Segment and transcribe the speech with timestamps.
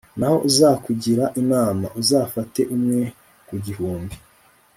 [0.19, 3.01] naho uzakugira inama, uzafate umwe
[3.47, 4.15] ku gihumbi